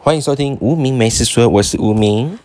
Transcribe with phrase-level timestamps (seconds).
[0.00, 2.38] 欢迎收听无名没事说，我是无名。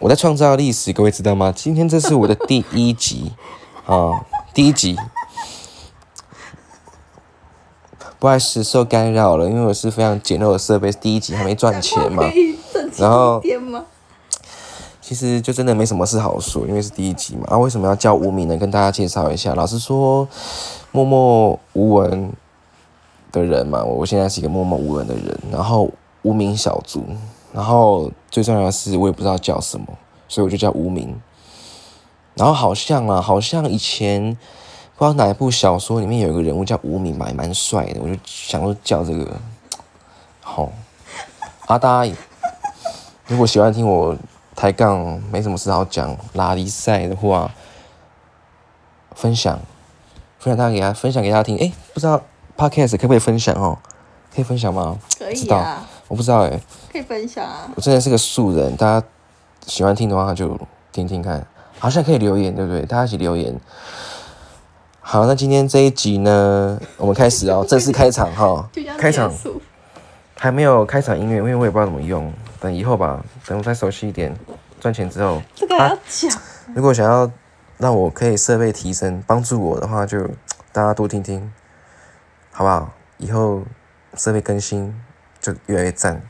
[0.00, 1.52] 我在创造历史，各位知道吗？
[1.54, 3.30] 今天这是我的第一集
[3.86, 4.10] 啊，
[4.52, 4.96] 第一集。
[8.18, 12.24] 不好意思，受干扰了，因为我是非常简陋的设备，第一集还没赚钱嘛。
[12.98, 13.40] 然后，
[15.00, 17.44] 其实就真的没什么事好说，因为是第一集嘛。
[17.46, 18.56] 啊，为什么要叫无名呢？
[18.56, 20.28] 跟大家介绍一下，老实说，
[20.90, 22.32] 默默无闻
[23.32, 25.90] 的人嘛，我现在是一个默默无闻的人，然后
[26.22, 27.04] 无名小卒，
[27.52, 29.86] 然后最重要的是，我也不知道叫什么，
[30.28, 31.20] 所以我就叫无名。
[32.34, 34.36] 然后好像啊，好像以前。
[34.96, 39.34] 不知道哪一部小说里面有一个人物叫无名嘛，也蛮帅的，我就想说叫这个。
[40.42, 40.70] 好，
[41.68, 42.04] 阿大，
[43.26, 44.14] 如果喜欢听我
[44.54, 47.50] 抬杠，没什么事好讲拉力赛的话，
[49.14, 49.58] 分享，
[50.38, 51.56] 分享他给他分享给大家听。
[51.56, 52.20] 哎，不知道
[52.60, 53.78] podcast 可不可以分享哦？
[54.34, 54.98] 可以分享吗？
[55.18, 55.86] 可以啊。
[56.08, 56.60] 我不知道哎。
[56.92, 57.70] 可以分享啊。
[57.74, 59.06] 我真的是个素人，大家
[59.66, 60.58] 喜欢听的话就
[60.92, 61.46] 听听看，
[61.78, 62.82] 好像可以留言，对不对？
[62.82, 63.58] 大家一起留言。
[65.00, 68.68] 好，那今天这一集呢，我们开始哦， 正式开场哈。
[68.98, 69.32] 开场
[70.36, 72.30] 还没有开场音乐，因为我也不知道怎么用，
[72.60, 74.36] 等以后吧，等我再熟悉一点，
[74.78, 75.40] 赚钱之后。
[75.54, 76.30] 这个要讲。
[76.74, 77.30] 如果想要
[77.78, 80.18] 让我可以设备提升，帮助我的话，就
[80.72, 81.50] 大家多听听，
[82.52, 82.90] 好不好？
[83.18, 83.62] 以后
[84.14, 84.94] 设备更新
[85.40, 86.22] 就越来越赞。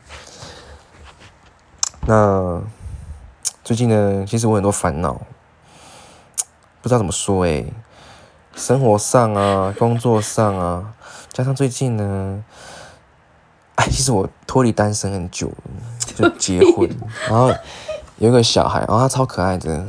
[2.07, 2.61] 那
[3.63, 5.13] 最近呢，其实我很多烦恼，
[6.81, 7.65] 不知道怎么说哎。
[8.53, 10.93] 生活上啊，工作上啊，
[11.31, 12.43] 加上最近呢，
[13.75, 15.55] 哎，其实我脱离单身很久了，
[16.13, 16.89] 就结婚，
[17.29, 17.49] 然后
[18.17, 19.85] 有一个小孩，然后他超可爱的，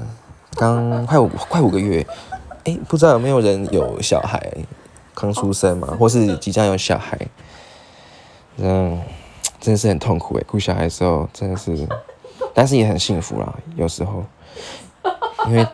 [0.55, 2.07] 刚快五快五个月，
[2.65, 4.39] 哎，不知道有没有人有小孩
[5.15, 7.19] 刚出生嘛，或是即将有小孩，
[8.59, 9.01] 嗯，
[9.61, 11.87] 真的是很痛苦哎，顾小孩的时候真的是，
[12.55, 14.25] 但是也很幸福啦，有时候，
[15.47, 15.67] 因为。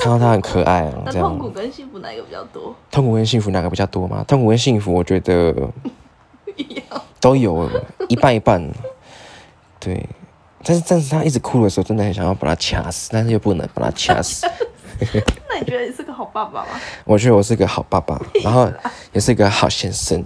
[0.00, 1.28] 看到他很可爱啊， 这样。
[1.28, 2.72] 痛苦跟幸福哪个比较多？
[2.88, 4.24] 痛苦跟幸福哪个比较多吗？
[4.28, 5.52] 痛苦跟幸福，我觉得
[7.20, 7.68] 都有，
[8.08, 8.64] 一半一半。
[9.80, 10.08] 对，
[10.62, 14.46] 但是但是他一直哭的时候，真的很想要把他掐死，但是又不能把他掐死。
[15.58, 16.68] 那你觉得你是个好爸爸吗？
[17.04, 18.70] 我觉得我是个好爸爸，然后
[19.12, 20.22] 也是个好先生。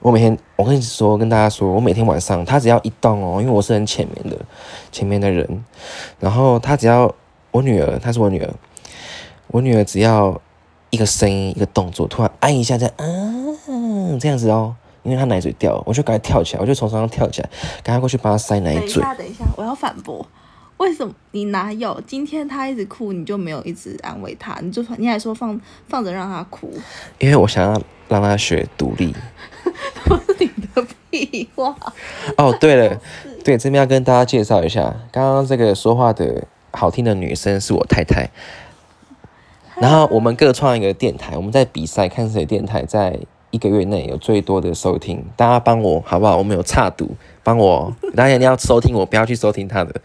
[0.00, 4.36] 我每天，我跟你说，跟大家说，我每天晚上，他只要一动哦，因为我是很前面的，
[4.90, 5.64] 前面的人，
[6.18, 7.14] 然后他只要。
[7.52, 8.48] 我女儿，她是我女儿。
[9.48, 10.40] 我女儿只要
[10.90, 12.94] 一个声音、一个动作，突然按一下，这样，
[13.66, 14.72] 嗯，这样子哦，
[15.02, 17.50] 因为她奶嘴掉了，我就赶快跳起来，我就从床上跳起来，
[17.82, 18.86] 赶快过去帮她塞奶嘴。
[18.86, 20.24] 等一下，等一下，我要反驳，
[20.80, 22.00] 为什么你哪有？
[22.06, 24.58] 今天他一直哭，你就没有一直安慰他？
[24.60, 26.72] 你就你还说放放着让他哭？
[27.18, 29.14] 因为我想要让他学独立。
[30.08, 31.76] 都是你的屁话。
[32.36, 33.00] 哦，对了，
[33.44, 36.46] 对，这边要跟大家介绍一下，刚刚这个说话的。
[36.72, 38.30] 好听的女生是我太太，
[39.80, 43.18] 然后我们各创一个电台，我们在比赛看谁电台在
[43.50, 46.36] 一个月内有最多的收听，大家帮我好不好？
[46.36, 47.10] 我们有差赌，
[47.42, 50.00] 帮我，大家一定要收听我，不要去收听他的。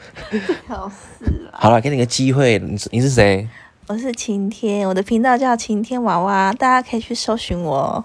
[0.67, 1.51] 笑死了！
[1.53, 3.47] 好了，给你个机会，你你是谁？
[3.87, 8.03] 我是晴天，我的频道叫晴天娃娃，大家可以去搜寻我。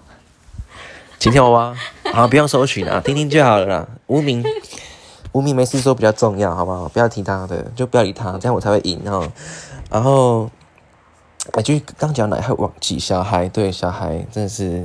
[1.17, 1.75] 晴天娃娃，
[2.13, 4.43] 好，不用搜寻啊，听听就好了啦，无名。
[5.33, 6.89] 无名没事说比较重要，好不好？
[6.89, 9.31] 不要听他的，就不要理他，这样我才会赢哦。
[9.89, 10.51] 然后，
[11.53, 13.47] 哎，就刚讲哪还忘记小孩？
[13.47, 14.83] 对，小孩真的是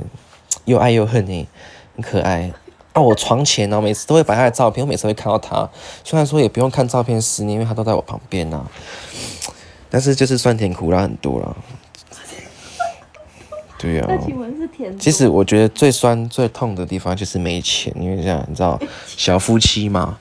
[0.65, 1.47] 又爱又恨呢，
[1.95, 2.51] 很可爱。
[2.93, 5.69] 啊，我床前呢，每次都会摆他的照片，我每次会看到他。
[6.03, 8.65] 虽然说也不用看照片思念，因为他都在我旁边呐。
[9.89, 11.55] 但是就是酸甜苦辣很多了。
[13.79, 14.07] 对呀，
[14.99, 20.17] 其实我觉得最酸最痛的地方就是没钱，因为这样你知道，小夫妻嘛，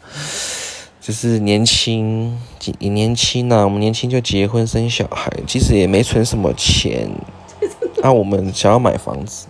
[1.01, 2.39] 就是年轻，
[2.79, 7.11] 年轻呢，我们年轻就结婚生小孩，其实也没存什么钱，
[8.03, 9.47] 那我们想要买房子，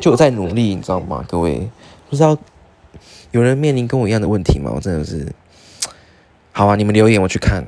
[0.00, 1.24] 就在努力，你知道吗？
[1.28, 1.68] 各位，
[2.08, 2.36] 不知道
[3.30, 4.72] 有人面临跟我一样的问题吗？
[4.74, 5.30] 我真的是，
[6.52, 7.64] 好啊，你们留言我去看，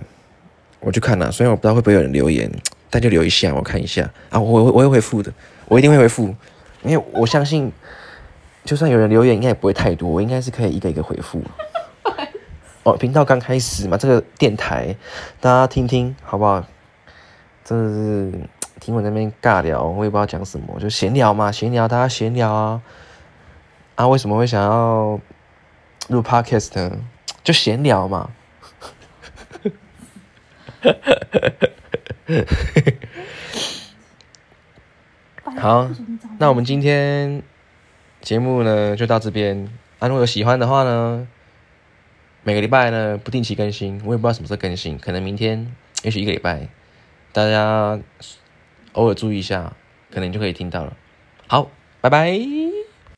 [0.81, 2.51] 我去看了，虽然我不知道会不会有人留言，
[2.89, 5.33] 但就留一下，我看一下啊，我我会回复的。
[5.69, 6.35] 我一定会回复，
[6.83, 7.71] 因为我相信，
[8.65, 11.43] 就算有人留言，应该也不会太多，我应该是可以一个一个回复。
[12.83, 14.97] 哦，频道刚开始嘛，这个电台
[15.41, 16.65] 大家听听好不好？
[17.65, 18.33] 真的是
[18.83, 22.83] 听我那边尬聊，我也不知道讲什么，就闲聊嘛，闲聊，大家闲聊啊。
[23.95, 25.21] 啊，为什么会想要
[26.09, 26.99] 录 podcast 呢？
[27.45, 28.31] 就闲聊嘛。
[35.61, 35.89] 好，
[36.41, 37.41] 那我们今天
[38.21, 39.69] 节目呢就到这边。
[40.01, 41.29] 啊，如果有喜欢的话呢，
[42.43, 46.67] 每个礼拜呢不定期更新，我也不知道什么时候更新，可能明天，也许一个礼拜，
[47.33, 48.01] 大家。
[48.93, 49.73] 偶尔注意一下
[50.11, 50.97] 可能就可以听到了。
[51.47, 52.72] 好拜拜。